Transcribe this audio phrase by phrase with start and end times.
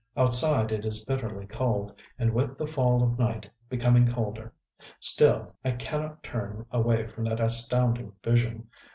[0.17, 4.51] Outside it is bitterly cold, and, with the fall of night, becoming colder.
[4.99, 8.67] Still I cannot turn away from that astounding vision....